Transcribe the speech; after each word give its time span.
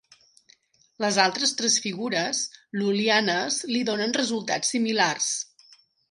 Les 1.03 1.17
altres 1.23 1.51
tres 1.57 1.75
figures 1.83 2.39
lul·lianes 2.81 3.59
li 3.73 3.83
donen 3.91 4.15
resultats 4.21 4.73
similars. 4.77 5.29